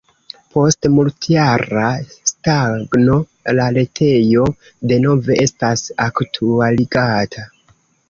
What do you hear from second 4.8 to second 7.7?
denove estas aktualigata.